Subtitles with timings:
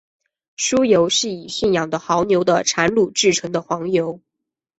[0.57, 4.19] 酥油是以驯养的牦牛的产乳制成的黄油。